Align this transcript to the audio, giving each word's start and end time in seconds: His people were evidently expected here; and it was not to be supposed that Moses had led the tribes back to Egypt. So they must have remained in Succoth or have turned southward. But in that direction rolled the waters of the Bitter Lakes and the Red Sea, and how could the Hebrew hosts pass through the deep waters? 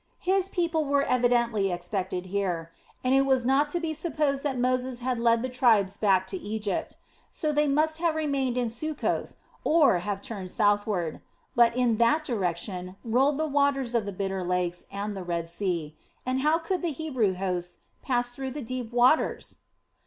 His 0.23 0.49
people 0.49 0.83
were 0.83 1.03
evidently 1.03 1.71
expected 1.71 2.25
here; 2.25 2.71
and 3.03 3.13
it 3.13 3.21
was 3.21 3.45
not 3.45 3.69
to 3.69 3.79
be 3.79 3.93
supposed 3.93 4.41
that 4.41 4.57
Moses 4.57 4.97
had 4.97 5.19
led 5.19 5.43
the 5.43 5.47
tribes 5.47 5.95
back 5.95 6.25
to 6.33 6.37
Egypt. 6.37 6.97
So 7.31 7.51
they 7.51 7.67
must 7.67 7.99
have 7.99 8.15
remained 8.15 8.57
in 8.57 8.67
Succoth 8.67 9.35
or 9.63 9.99
have 9.99 10.19
turned 10.19 10.49
southward. 10.49 11.21
But 11.55 11.77
in 11.77 11.97
that 11.97 12.23
direction 12.23 12.95
rolled 13.05 13.37
the 13.37 13.45
waters 13.45 13.93
of 13.93 14.07
the 14.07 14.11
Bitter 14.11 14.43
Lakes 14.43 14.85
and 14.91 15.15
the 15.15 15.23
Red 15.23 15.47
Sea, 15.47 15.95
and 16.25 16.39
how 16.39 16.57
could 16.57 16.81
the 16.81 16.91
Hebrew 16.93 17.35
hosts 17.35 17.81
pass 18.01 18.31
through 18.31 18.49
the 18.49 18.63
deep 18.63 18.91
waters? 18.91 19.57